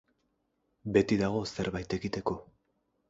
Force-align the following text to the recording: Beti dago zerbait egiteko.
Beti 0.95 1.19
dago 1.23 1.43
zerbait 1.59 1.95
egiteko. 1.99 2.39